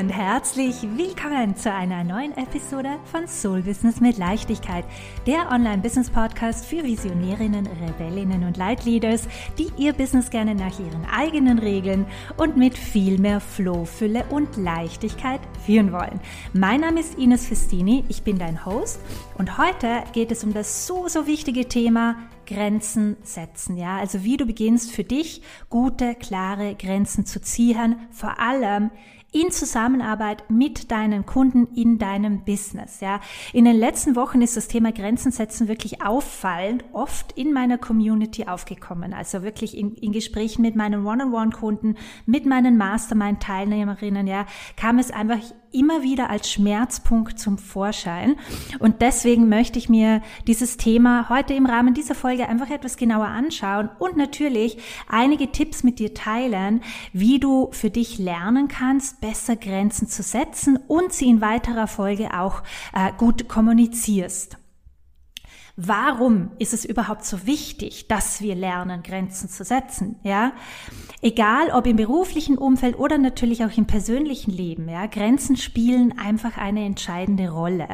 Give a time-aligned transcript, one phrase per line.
[0.00, 4.86] und herzlich willkommen zu einer neuen Episode von Soul Business mit Leichtigkeit,
[5.26, 12.06] der Online-Business-Podcast für Visionärinnen, Rebellinnen und Leitleaders, die ihr Business gerne nach ihren eigenen Regeln
[12.38, 16.18] und mit viel mehr Flow, Fülle und Leichtigkeit führen wollen.
[16.54, 19.00] Mein Name ist Ines Festini, ich bin dein Host
[19.36, 24.38] und heute geht es um das so, so wichtige Thema Grenzen setzen, ja, also wie
[24.38, 28.90] du beginnst für dich gute, klare Grenzen zu ziehen, vor allem
[29.32, 33.00] in Zusammenarbeit mit deinen Kunden in deinem Business.
[33.00, 33.20] Ja,
[33.52, 38.46] in den letzten Wochen ist das Thema Grenzen setzen wirklich auffallend oft in meiner Community
[38.46, 39.12] aufgekommen.
[39.12, 44.26] Also wirklich in, in Gesprächen mit meinen One-on-One-Kunden, mit meinen Mastermind-Teilnehmerinnen.
[44.26, 45.38] Ja, kam es einfach
[45.72, 48.36] immer wieder als Schmerzpunkt zum Vorschein.
[48.78, 53.26] Und deswegen möchte ich mir dieses Thema heute im Rahmen dieser Folge einfach etwas genauer
[53.26, 59.56] anschauen und natürlich einige Tipps mit dir teilen, wie du für dich lernen kannst, besser
[59.56, 64.56] Grenzen zu setzen und sie in weiterer Folge auch äh, gut kommunizierst.
[65.82, 70.16] Warum ist es überhaupt so wichtig, dass wir lernen, Grenzen zu setzen?
[70.22, 70.52] Ja,
[71.22, 74.90] egal ob im beruflichen Umfeld oder natürlich auch im persönlichen Leben.
[74.90, 77.88] Ja, Grenzen spielen einfach eine entscheidende Rolle.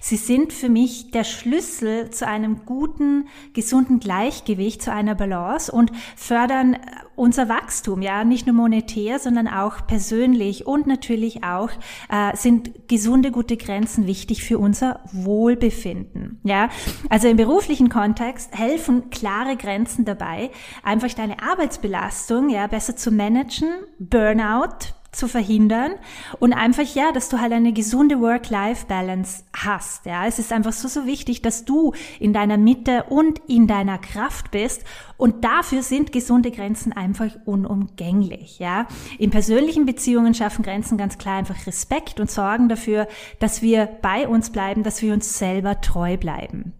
[0.00, 5.92] Sie sind für mich der Schlüssel zu einem guten, gesunden Gleichgewicht, zu einer Balance und
[6.16, 6.76] fördern
[7.18, 8.02] unser Wachstum.
[8.02, 11.70] Ja, nicht nur monetär, sondern auch persönlich und natürlich auch
[12.10, 16.40] äh, sind gesunde, gute Grenzen wichtig für unser Wohlbefinden.
[16.44, 16.68] Ja,
[17.10, 20.50] also im beruflichen Kontext helfen klare Grenzen dabei,
[20.82, 25.92] einfach deine Arbeitsbelastung ja besser zu managen, Burnout zu verhindern
[26.38, 30.06] und einfach ja, dass du halt eine gesunde Work-Life-Balance hast.
[30.06, 33.98] Ja, es ist einfach so so wichtig, dass du in deiner Mitte und in deiner
[33.98, 34.84] Kraft bist
[35.16, 38.58] und dafür sind gesunde Grenzen einfach unumgänglich.
[38.58, 38.86] Ja,
[39.18, 43.08] in persönlichen Beziehungen schaffen Grenzen ganz klar einfach Respekt und sorgen dafür,
[43.38, 46.74] dass wir bei uns bleiben, dass wir uns selber treu bleiben.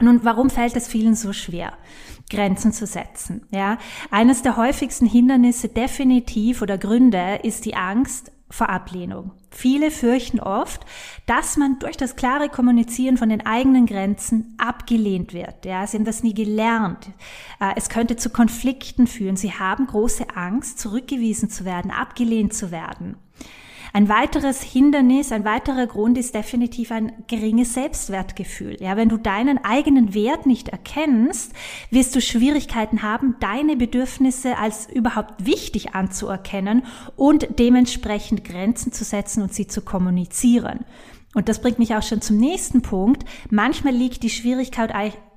[0.00, 1.72] Nun, warum fällt es vielen so schwer,
[2.30, 3.46] Grenzen zu setzen?
[3.50, 3.78] Ja,
[4.10, 9.30] eines der häufigsten Hindernisse definitiv oder Gründe ist die Angst vor Ablehnung.
[9.50, 10.84] Viele fürchten oft,
[11.26, 15.64] dass man durch das klare Kommunizieren von den eigenen Grenzen abgelehnt wird.
[15.64, 17.10] Ja, sie haben das nie gelernt.
[17.60, 19.36] Äh, es könnte zu Konflikten führen.
[19.36, 23.16] Sie haben große Angst, zurückgewiesen zu werden, abgelehnt zu werden.
[23.92, 28.76] Ein weiteres Hindernis, ein weiterer Grund ist definitiv ein geringes Selbstwertgefühl.
[28.80, 31.52] Ja, wenn du deinen eigenen Wert nicht erkennst,
[31.90, 36.84] wirst du Schwierigkeiten haben, deine Bedürfnisse als überhaupt wichtig anzuerkennen
[37.16, 40.84] und dementsprechend Grenzen zu setzen und sie zu kommunizieren.
[41.34, 43.24] Und das bringt mich auch schon zum nächsten Punkt.
[43.50, 44.92] Manchmal liegt die Schwierigkeit,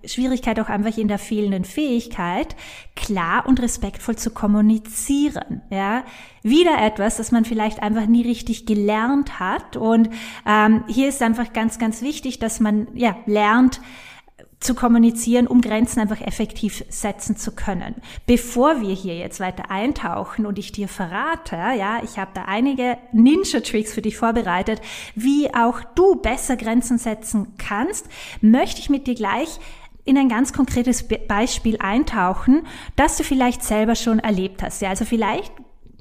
[0.05, 2.55] Schwierigkeit auch einfach in der fehlenden Fähigkeit,
[2.95, 5.61] klar und respektvoll zu kommunizieren.
[5.69, 6.03] Ja,
[6.41, 9.77] wieder etwas, das man vielleicht einfach nie richtig gelernt hat.
[9.77, 10.09] Und
[10.47, 13.79] ähm, hier ist einfach ganz, ganz wichtig, dass man ja lernt,
[14.59, 17.95] zu kommunizieren, um Grenzen einfach effektiv setzen zu können.
[18.25, 22.97] Bevor wir hier jetzt weiter eintauchen und ich dir verrate, ja, ich habe da einige
[23.11, 24.81] Ninja-Tricks für dich vorbereitet,
[25.15, 28.07] wie auch du besser Grenzen setzen kannst,
[28.41, 29.59] möchte ich mit dir gleich
[30.05, 32.65] in ein ganz konkretes Beispiel eintauchen,
[32.95, 34.81] das du vielleicht selber schon erlebt hast.
[34.81, 35.53] Ja, also vielleicht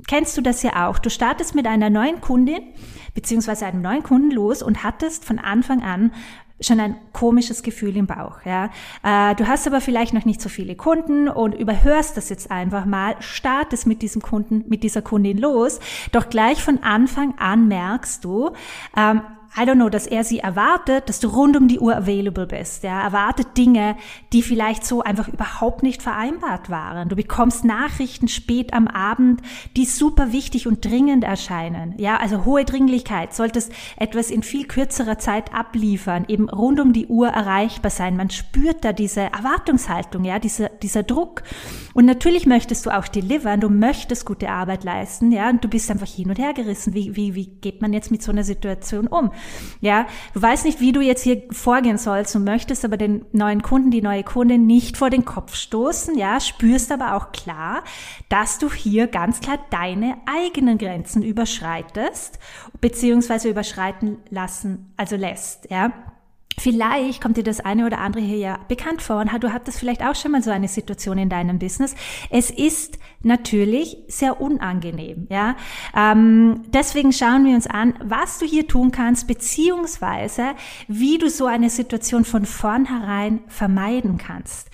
[0.09, 0.99] kennst du das ja auch.
[0.99, 2.63] Du startest mit einer neuen Kundin
[3.15, 6.13] beziehungsweise einem neuen Kunden los und hattest von Anfang an
[6.63, 8.45] schon ein komisches Gefühl im Bauch.
[8.45, 8.71] Ja,
[9.03, 12.85] äh, du hast aber vielleicht noch nicht so viele Kunden und überhörst das jetzt einfach
[12.85, 15.81] mal, startest mit diesem Kunden, mit dieser Kundin los,
[16.13, 18.51] doch gleich von Anfang an merkst du,
[18.97, 19.23] ähm,
[19.55, 22.85] I don't know, dass er sie erwartet, dass du rund um die Uhr available bist.
[22.85, 23.97] Ja, erwartet Dinge,
[24.33, 27.11] die vielleicht so einfach überhaupt nicht vereinbart waren.
[27.11, 29.43] Du bekommst Nachrichten spät am Abend,
[29.77, 31.95] die super wichtig und dringend erscheinen.
[31.99, 33.35] Ja, also hohe Dringlichkeit.
[33.35, 38.17] Solltest etwas in viel kürzerer Zeit abliefern, eben rund um die Uhr erreichbar sein.
[38.17, 41.43] Man spürt da diese Erwartungshaltung, ja, dieser, dieser Druck.
[41.93, 43.61] Und natürlich möchtest du auch delivern.
[43.61, 46.95] Du möchtest gute Arbeit leisten, ja, und du bist einfach hin und her gerissen.
[46.95, 49.31] Wie, wie, wie geht man jetzt mit so einer Situation um?
[49.81, 53.63] Ja, du weißt nicht, wie du jetzt hier vorgehen sollst und möchtest aber den neuen
[53.63, 57.83] Kunden, die neue Kundin nicht vor den Kopf stoßen, ja, spürst aber auch klar,
[58.29, 62.39] dass du hier ganz klar deine eigenen Grenzen überschreitest,
[62.81, 65.93] beziehungsweise überschreiten lassen, also lässt, ja.
[66.59, 70.03] Vielleicht kommt dir das eine oder andere hier ja bekannt vor und du hattest vielleicht
[70.03, 71.95] auch schon mal so eine Situation in deinem Business.
[72.31, 75.57] Es ist natürlich sehr unangenehm, ja.
[75.97, 80.51] Ähm, deswegen schauen wir uns an, was du hier tun kannst, beziehungsweise
[80.89, 84.69] wie du so eine Situation von vornherein vermeiden kannst.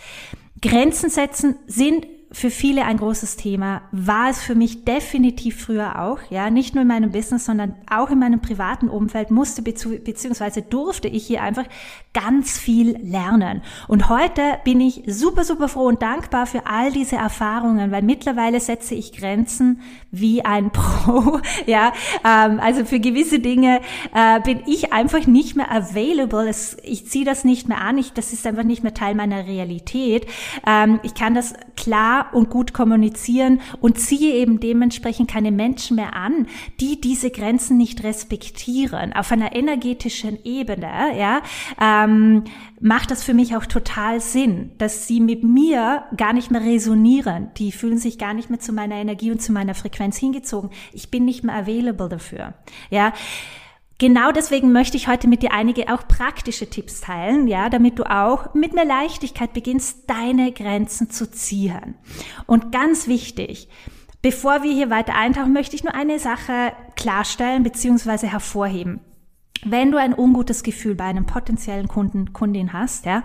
[0.60, 6.18] Grenzen setzen sind für viele ein großes Thema, war es für mich definitiv früher auch,
[6.30, 11.08] ja, nicht nur in meinem Business, sondern auch in meinem privaten Umfeld musste beziehungsweise durfte
[11.08, 11.64] ich hier einfach
[12.12, 13.62] ganz viel lernen.
[13.86, 18.60] Und heute bin ich super, super froh und dankbar für all diese Erfahrungen, weil mittlerweile
[18.60, 21.92] setze ich Grenzen wie ein Pro, ja,
[22.24, 23.80] ähm, also für gewisse Dinge
[24.14, 26.46] äh, bin ich einfach nicht mehr available.
[26.46, 29.46] Es, ich ziehe das nicht mehr an, ich, das ist einfach nicht mehr Teil meiner
[29.46, 30.26] Realität.
[30.66, 36.14] Ähm, ich kann das klar und gut kommunizieren und ziehe eben dementsprechend keine Menschen mehr
[36.14, 36.46] an,
[36.80, 39.12] die diese Grenzen nicht respektieren.
[39.12, 41.40] Auf einer energetischen Ebene, ja,
[41.80, 42.44] ähm,
[42.80, 47.50] macht das für mich auch total Sinn, dass sie mit mir gar nicht mehr resonieren.
[47.56, 50.70] Die fühlen sich gar nicht mehr zu meiner Energie und zu meiner Frequenz hingezogen.
[50.92, 52.54] Ich bin nicht mehr available dafür.
[52.90, 53.12] Ja.
[53.98, 58.04] Genau deswegen möchte ich heute mit dir einige auch praktische Tipps teilen, ja, damit du
[58.04, 61.96] auch mit mehr Leichtigkeit beginnst, deine Grenzen zu ziehen.
[62.46, 63.68] Und ganz wichtig,
[64.22, 68.28] bevor wir hier weiter eintauchen, möchte ich nur eine Sache klarstellen bzw.
[68.28, 69.00] hervorheben.
[69.64, 73.24] Wenn du ein ungutes Gefühl bei einem potenziellen Kunden, Kundin hast, ja,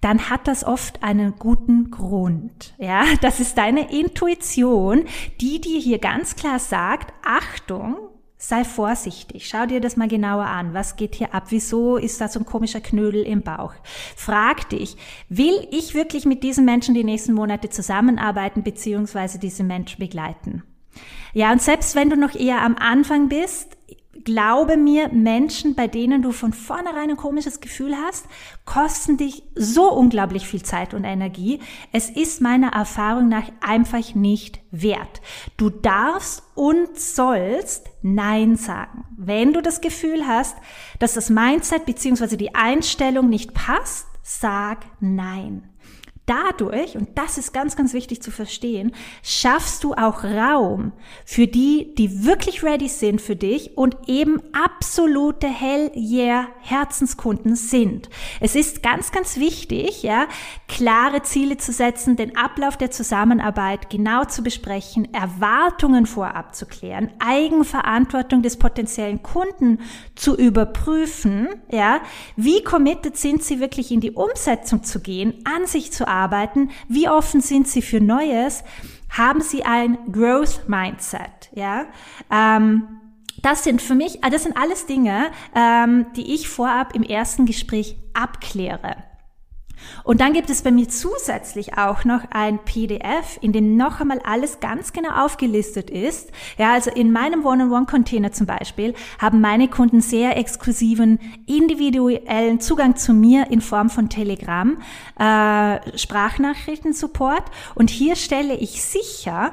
[0.00, 2.72] dann hat das oft einen guten Grund.
[2.78, 5.04] Ja, das ist deine Intuition,
[5.42, 7.98] die dir hier ganz klar sagt, Achtung,
[8.42, 9.46] Sei vorsichtig.
[9.46, 10.72] Schau dir das mal genauer an.
[10.72, 11.48] Was geht hier ab?
[11.50, 13.74] Wieso ist da so ein komischer Knödel im Bauch?
[14.16, 14.96] Frag dich,
[15.28, 19.36] will ich wirklich mit diesem Menschen die nächsten Monate zusammenarbeiten bzw.
[19.36, 20.62] diese Menschen begleiten?
[21.34, 23.76] Ja, und selbst wenn du noch eher am Anfang bist,
[24.24, 28.26] glaube mir, Menschen, bei denen du von vornherein ein komisches Gefühl hast,
[28.64, 31.60] kosten dich so unglaublich viel Zeit und Energie.
[31.92, 35.20] Es ist meiner Erfahrung nach einfach nicht wert.
[35.56, 39.04] Du darfst und sollst Nein sagen.
[39.16, 40.56] Wenn du das Gefühl hast,
[40.98, 42.36] dass das Mindset bzw.
[42.36, 45.70] die Einstellung nicht passt, sag Nein
[46.30, 48.92] dadurch, und das ist ganz, ganz wichtig zu verstehen,
[49.22, 50.92] schaffst du auch Raum
[51.24, 58.08] für die, die wirklich ready sind für dich und eben absolute Hell yeah Herzenskunden sind.
[58.40, 60.28] Es ist ganz, ganz wichtig, ja,
[60.68, 67.10] klare Ziele zu setzen, den Ablauf der Zusammenarbeit genau zu besprechen, Erwartungen vorab zu klären,
[67.18, 69.80] Eigenverantwortung des potenziellen Kunden
[70.14, 72.00] zu überprüfen, ja,
[72.36, 76.70] wie committed sind sie wirklich in die Umsetzung zu gehen, an sich zu arbeiten, arbeiten,
[76.88, 78.62] wie offen sind sie für Neues,
[79.10, 81.86] haben sie ein Growth Mindset, ja.
[82.30, 83.00] Ähm,
[83.42, 87.96] das sind für mich, das sind alles Dinge, ähm, die ich vorab im ersten Gespräch
[88.12, 88.96] abkläre.
[90.04, 94.20] Und dann gibt es bei mir zusätzlich auch noch ein PDF, in dem noch einmal
[94.24, 96.30] alles ganz genau aufgelistet ist.
[96.58, 103.12] Ja, also in meinem One-on-One-Container zum Beispiel haben meine Kunden sehr exklusiven, individuellen Zugang zu
[103.12, 104.78] mir in Form von Telegram,
[105.18, 107.44] äh, Sprachnachrichten-Support.
[107.74, 109.52] Und hier stelle ich sicher,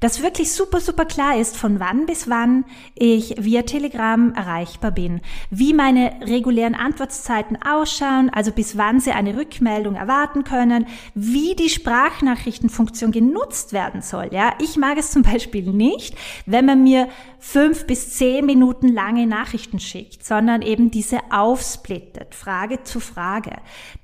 [0.00, 2.64] dass wirklich super, super klar ist, von wann bis wann
[2.94, 5.20] ich via Telegram erreichbar bin,
[5.50, 11.70] wie meine regulären Antwortzeiten ausschauen, also bis wann Sie eine Rückmeldung erwarten können, wie die
[11.70, 14.28] Sprachnachrichtenfunktion genutzt werden soll.
[14.32, 17.08] Ja, ich mag es zum Beispiel nicht, wenn man mir
[17.38, 23.56] fünf bis zehn Minuten lange Nachrichten schickt, sondern eben diese aufsplittet, Frage zu Frage.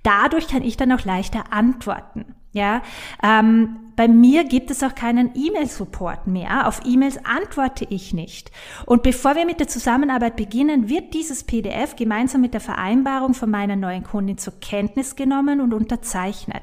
[0.02, 2.34] Dadurch kann ich dann auch leichter antworten.
[2.52, 2.82] Ja,
[3.22, 6.66] ähm, bei mir gibt es auch keinen E-Mail-Support mehr.
[6.66, 8.50] Auf E-Mails antworte ich nicht.
[8.86, 13.50] Und bevor wir mit der Zusammenarbeit beginnen, wird dieses PDF gemeinsam mit der Vereinbarung von
[13.50, 16.62] meiner neuen Kundin zur Kenntnis genommen und unterzeichnet.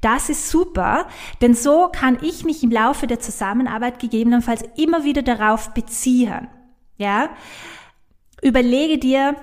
[0.00, 1.06] Das ist super,
[1.40, 6.48] denn so kann ich mich im Laufe der Zusammenarbeit gegebenenfalls immer wieder darauf beziehen.
[6.98, 7.30] Ja,
[8.42, 9.36] überlege dir,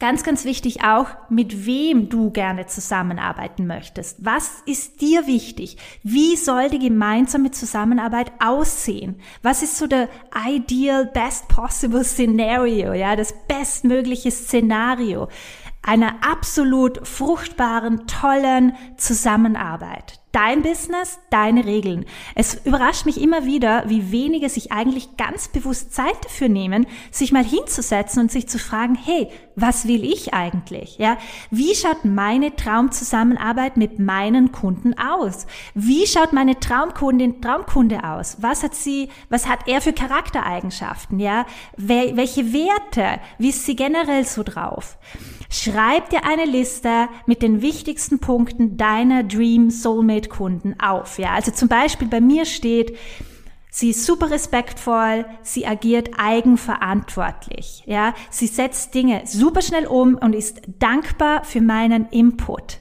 [0.00, 4.24] Ganz, ganz wichtig auch, mit wem du gerne zusammenarbeiten möchtest.
[4.24, 5.76] Was ist dir wichtig?
[6.04, 9.20] Wie soll die gemeinsame Zusammenarbeit aussehen?
[9.42, 10.08] Was ist so der
[10.48, 15.26] ideal, best possible Scenario, ja, das bestmögliche Szenario
[15.82, 20.20] einer absolut fruchtbaren, tollen Zusammenarbeit?
[20.32, 22.04] Dein Business, deine Regeln.
[22.34, 27.32] Es überrascht mich immer wieder, wie wenige sich eigentlich ganz bewusst Zeit dafür nehmen, sich
[27.32, 29.28] mal hinzusetzen und sich zu fragen, hey,
[29.60, 30.98] was will ich eigentlich?
[30.98, 31.18] Ja,
[31.50, 35.46] wie schaut meine Traumzusammenarbeit mit meinen Kunden aus?
[35.74, 38.36] Wie schaut meine Traumkundin, Traumkunde aus?
[38.40, 41.18] Was hat sie, was hat er für Charaktereigenschaften?
[41.18, 41.46] Ja,
[41.76, 43.20] welche Werte?
[43.38, 44.98] Wie ist sie generell so drauf?
[45.50, 51.18] Schreib dir eine Liste mit den wichtigsten Punkten deiner Dream Soulmate Kunden auf.
[51.18, 52.96] Ja, also zum Beispiel bei mir steht,
[53.78, 58.12] Sie ist super respektvoll, sie agiert eigenverantwortlich, ja.
[58.28, 62.80] Sie setzt Dinge super schnell um und ist dankbar für meinen Input.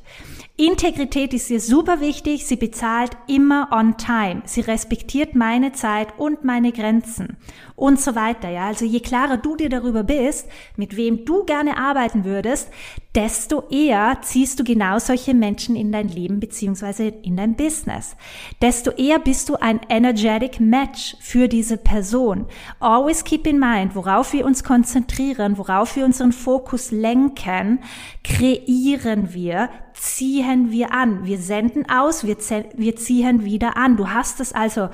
[0.59, 2.47] Integrität ist ihr super wichtig.
[2.47, 4.41] Sie bezahlt immer on time.
[4.45, 7.37] Sie respektiert meine Zeit und meine Grenzen
[7.75, 8.49] und so weiter.
[8.49, 12.71] Ja, also je klarer du dir darüber bist, mit wem du gerne arbeiten würdest,
[13.13, 18.15] desto eher ziehst du genau solche Menschen in dein Leben beziehungsweise in dein Business.
[18.59, 22.47] Desto eher bist du ein energetic Match für diese Person.
[22.79, 27.79] Always keep in mind, worauf wir uns konzentrieren, worauf wir unseren Fokus lenken,
[28.23, 31.25] kreieren wir, ziehen wir an.
[31.25, 32.37] Wir senden aus, wir,
[32.75, 33.97] wir ziehen wieder an.
[33.97, 34.89] Du hast es also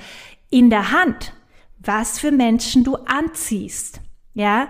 [0.50, 1.33] in der Hand
[1.83, 4.00] was für Menschen du anziehst.
[4.33, 4.69] Ja,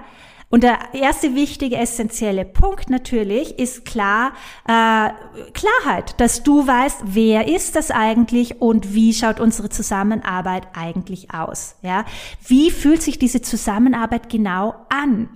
[0.50, 4.34] und der erste wichtige, essentielle Punkt natürlich ist klar,
[4.68, 5.10] äh,
[5.54, 11.76] Klarheit, dass du weißt, wer ist das eigentlich und wie schaut unsere Zusammenarbeit eigentlich aus.
[11.82, 12.06] Ja,
[12.46, 15.30] wie fühlt sich diese Zusammenarbeit genau an?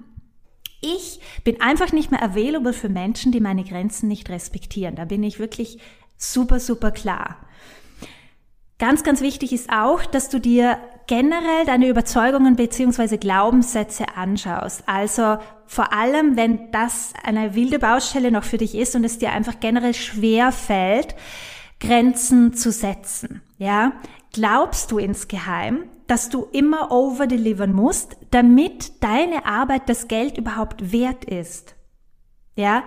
[0.82, 4.96] Ich bin einfach nicht mehr available für Menschen, die meine Grenzen nicht respektieren.
[4.96, 5.80] Da bin ich wirklich
[6.18, 7.38] super, super klar.
[8.80, 14.84] Ganz, ganz wichtig ist auch, dass du dir generell deine Überzeugungen beziehungsweise Glaubenssätze anschaust.
[14.86, 19.32] Also vor allem, wenn das eine wilde Baustelle noch für dich ist und es dir
[19.32, 21.16] einfach generell schwer fällt,
[21.80, 23.42] Grenzen zu setzen.
[23.58, 23.94] Ja,
[24.32, 31.26] glaubst du insgeheim, dass du immer overdelivern musst, damit deine Arbeit das Geld überhaupt wert
[31.26, 31.76] ist?
[32.56, 32.84] Ja,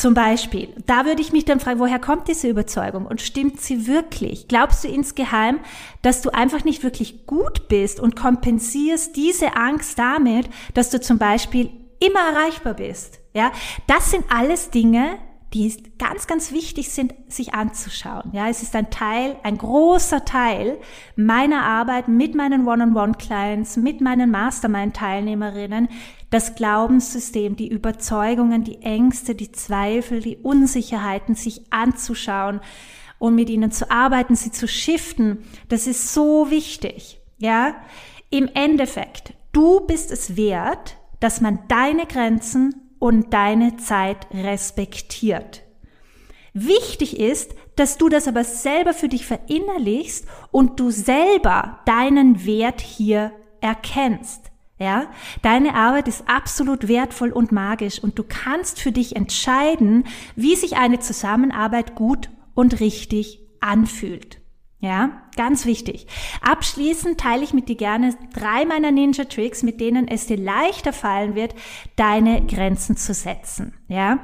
[0.00, 3.86] zum Beispiel, da würde ich mich dann fragen, woher kommt diese Überzeugung und stimmt sie
[3.86, 4.48] wirklich?
[4.48, 5.60] Glaubst du insgeheim,
[6.00, 11.18] dass du einfach nicht wirklich gut bist und kompensierst diese Angst damit, dass du zum
[11.18, 13.20] Beispiel immer erreichbar bist?
[13.34, 13.52] Ja,
[13.88, 15.18] das sind alles Dinge,
[15.52, 18.30] die ganz, ganz wichtig sind, sich anzuschauen.
[18.32, 20.78] Ja, es ist ein Teil, ein großer Teil
[21.16, 25.88] meiner Arbeit mit meinen One-on-One-Clients, mit meinen Mastermind-Teilnehmerinnen,
[26.30, 32.60] das Glaubenssystem, die Überzeugungen, die Ängste, die Zweifel, die Unsicherheiten sich anzuschauen
[33.18, 35.38] und mit ihnen zu arbeiten, sie zu shiften.
[35.68, 37.20] Das ist so wichtig.
[37.38, 37.74] Ja,
[38.30, 45.64] im Endeffekt, du bist es wert, dass man deine Grenzen und deine Zeit respektiert.
[46.52, 52.80] Wichtig ist, dass du das aber selber für dich verinnerlichst und du selber deinen Wert
[52.80, 54.50] hier erkennst.
[54.78, 55.10] Ja,
[55.42, 60.04] deine Arbeit ist absolut wertvoll und magisch und du kannst für dich entscheiden,
[60.36, 64.39] wie sich eine Zusammenarbeit gut und richtig anfühlt.
[64.80, 66.06] Ja, ganz wichtig.
[66.40, 70.94] Abschließend teile ich mit dir gerne drei meiner Ninja Tricks, mit denen es dir leichter
[70.94, 71.54] fallen wird,
[71.96, 73.74] deine Grenzen zu setzen.
[73.88, 74.18] Ja,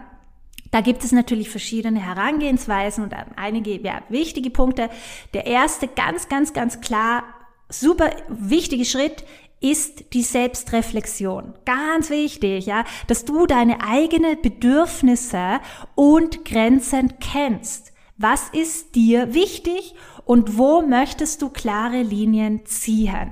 [0.71, 4.89] da gibt es natürlich verschiedene Herangehensweisen und einige ja, wichtige Punkte.
[5.35, 7.25] Der erste ganz, ganz, ganz klar,
[7.69, 9.25] super wichtige Schritt
[9.61, 11.55] ist die Selbstreflexion.
[11.65, 15.61] Ganz wichtig, ja, dass du deine eigenen Bedürfnisse
[15.95, 17.93] und Grenzen kennst.
[18.19, 19.95] Was ist dir wichtig
[20.25, 23.31] und wo möchtest du klare Linien ziehen?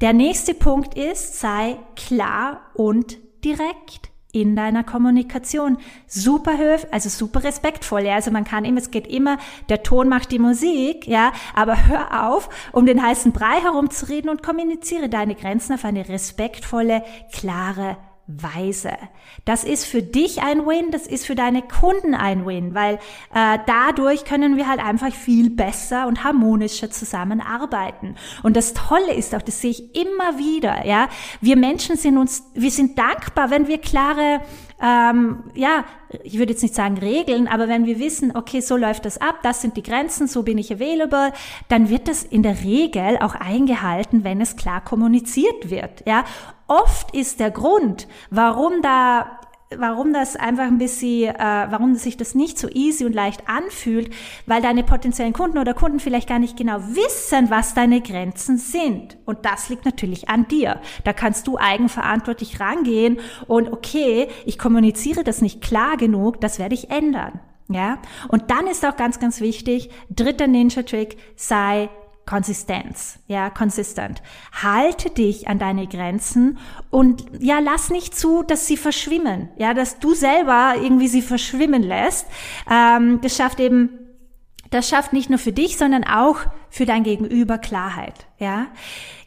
[0.00, 5.78] Der nächste Punkt ist, sei klar und direkt in deiner Kommunikation.
[6.06, 8.02] Super höf, also super respektvoll.
[8.02, 8.14] Ja?
[8.14, 9.38] Also man kann immer, es geht immer,
[9.68, 14.44] der Ton macht die Musik, ja, aber hör auf, um den heißen Brei herumzureden und
[14.44, 17.02] kommuniziere deine Grenzen auf eine respektvolle,
[17.32, 17.96] klare
[18.28, 18.92] Weise.
[19.46, 22.96] Das ist für dich ein Win, das ist für deine Kunden ein Win, weil
[23.34, 28.16] äh, dadurch können wir halt einfach viel besser und harmonischer zusammenarbeiten.
[28.42, 31.08] Und das Tolle ist auch, das sehe ich immer wieder, ja,
[31.40, 34.42] wir Menschen sind uns, wir sind dankbar, wenn wir klare
[34.80, 35.84] ähm, ja,
[36.22, 39.40] ich würde jetzt nicht sagen Regeln, aber wenn wir wissen, okay, so läuft das ab,
[39.42, 41.32] das sind die Grenzen, so bin ich available,
[41.68, 46.06] dann wird das in der Regel auch eingehalten, wenn es klar kommuniziert wird.
[46.06, 46.24] Ja,
[46.68, 49.38] oft ist der Grund, warum da
[49.76, 54.12] warum das einfach ein bisschen, äh, warum sich das nicht so easy und leicht anfühlt,
[54.46, 59.18] weil deine potenziellen Kunden oder Kunden vielleicht gar nicht genau wissen, was deine Grenzen sind.
[59.26, 60.80] Und das liegt natürlich an dir.
[61.04, 66.74] Da kannst du eigenverantwortlich rangehen und okay, ich kommuniziere das nicht klar genug, das werde
[66.74, 67.40] ich ändern.
[67.70, 67.98] Ja,
[68.28, 71.90] und dann ist auch ganz, ganz wichtig, dritter Ninja-Trick, sei
[72.28, 74.22] Konsistenz, ja, consistent.
[74.52, 76.58] Halte dich an deine Grenzen
[76.90, 81.82] und ja, lass nicht zu, dass sie verschwimmen, ja, dass du selber irgendwie sie verschwimmen
[81.82, 82.26] lässt.
[82.70, 83.98] Ähm, das schafft eben,
[84.68, 88.66] das schafft nicht nur für dich, sondern auch für dein Gegenüber Klarheit, ja.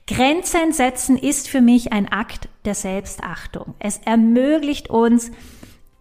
[0.06, 3.74] Grenzen setzen ist für mich ein Akt der Selbstachtung.
[3.80, 5.32] Es ermöglicht uns,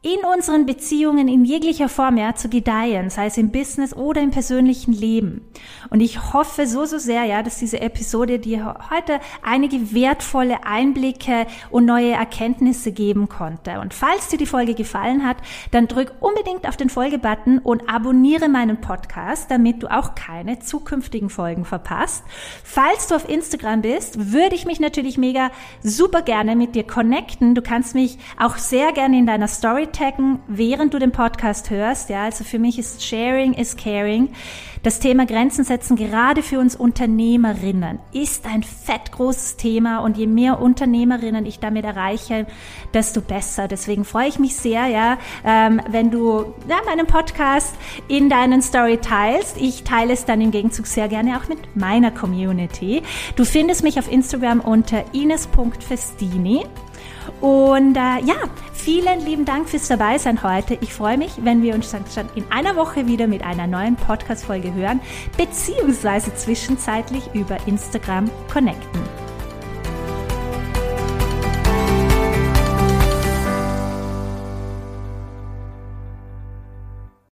[0.02, 4.30] in unseren Beziehungen in jeglicher Form ja zu gedeihen, sei es im Business oder im
[4.30, 5.42] persönlichen Leben.
[5.90, 11.46] Und ich hoffe so so sehr ja, dass diese Episode dir heute einige wertvolle Einblicke
[11.68, 13.78] und neue Erkenntnisse geben konnte.
[13.80, 15.36] Und falls dir die Folge gefallen hat,
[15.70, 21.28] dann drück unbedingt auf den Folge-Button und abonniere meinen Podcast, damit du auch keine zukünftigen
[21.28, 22.24] Folgen verpasst.
[22.64, 25.50] Falls du auf Instagram bist, würde ich mich natürlich mega
[25.82, 27.54] super gerne mit dir connecten.
[27.54, 32.10] Du kannst mich auch sehr gerne in deiner Story taggen, während du den Podcast hörst.
[32.10, 34.30] Ja, also für mich ist Sharing is Caring.
[34.82, 40.26] Das Thema Grenzen setzen gerade für uns Unternehmerinnen ist ein fett großes Thema und je
[40.26, 42.46] mehr Unternehmerinnen ich damit erreiche,
[42.94, 43.68] desto besser.
[43.68, 47.74] Deswegen freue ich mich sehr, ja, ähm, wenn du ja, meinen Podcast
[48.08, 49.60] in deinen Story teilst.
[49.60, 53.02] Ich teile es dann im Gegenzug sehr gerne auch mit meiner Community.
[53.36, 56.64] Du findest mich auf Instagram unter ines.festini.
[57.40, 58.36] Und äh, ja,
[58.72, 60.76] vielen lieben Dank fürs Dabeisein heute.
[60.80, 63.96] Ich freue mich, wenn wir uns dann schon in einer Woche wieder mit einer neuen
[63.96, 65.00] Podcast-Folge hören,
[65.36, 69.29] beziehungsweise zwischenzeitlich über Instagram connecten.